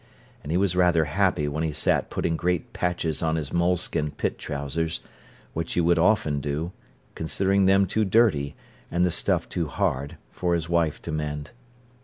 And 0.41 0.51
he 0.51 0.57
was 0.57 0.75
rather 0.75 1.05
happy 1.05 1.47
when 1.47 1.63
he 1.63 1.71
sat 1.71 2.09
putting 2.09 2.35
great 2.35 2.73
patches 2.73 3.21
on 3.21 3.35
his 3.35 3.53
moleskin 3.53 4.09
pit 4.09 4.39
trousers, 4.39 5.01
which 5.53 5.73
he 5.73 5.79
would 5.79 5.99
often 5.99 6.39
do, 6.41 6.71
considering 7.13 7.67
them 7.67 7.85
too 7.85 8.03
dirty, 8.03 8.55
and 8.89 9.05
the 9.05 9.11
stuff 9.11 9.47
too 9.47 9.67
hard, 9.67 10.17
for 10.31 10.55
his 10.55 10.67
wife 10.67 11.03
to 11.03 11.11
mend. 11.11 11.51